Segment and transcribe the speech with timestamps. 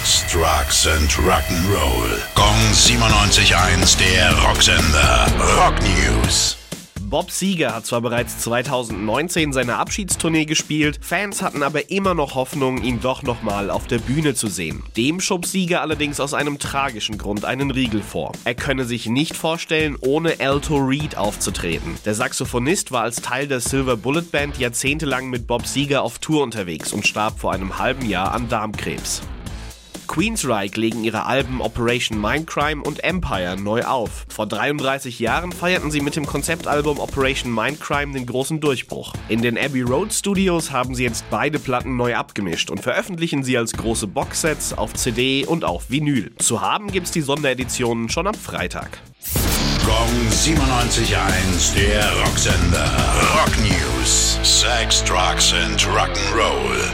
[0.00, 2.20] Sex, Drugs and Rock'n'Roll.
[2.34, 5.26] Gong 97.1, der Rocksender.
[5.58, 6.56] Rock News.
[7.00, 12.82] Bob Seger hat zwar bereits 2019 seine Abschiedstournee gespielt, Fans hatten aber immer noch Hoffnung,
[12.82, 14.82] ihn doch nochmal auf der Bühne zu sehen.
[14.96, 18.32] Dem schob Seger allerdings aus einem tragischen Grund einen Riegel vor.
[18.44, 21.96] Er könne sich nicht vorstellen, ohne Alto Reed aufzutreten.
[22.06, 26.42] Der Saxophonist war als Teil der Silver Bullet Band jahrzehntelang mit Bob Seger auf Tour
[26.42, 29.20] unterwegs und starb vor einem halben Jahr an Darmkrebs.
[30.10, 34.26] Queensryche legen ihre Alben Operation Mindcrime und Empire neu auf.
[34.28, 39.14] Vor 33 Jahren feierten sie mit dem Konzeptalbum Operation Mindcrime den großen Durchbruch.
[39.28, 43.56] In den Abbey Road Studios haben sie jetzt beide Platten neu abgemischt und veröffentlichen sie
[43.56, 46.32] als große Boxsets auf CD und auf Vinyl.
[46.38, 48.98] Zu haben gibt's die Sondereditionen schon am Freitag.
[49.86, 52.90] Gong 97.1, der Rocksender.
[53.36, 54.40] Rock News.
[54.42, 56.89] Sex, Drugs and Rock'n'Roll.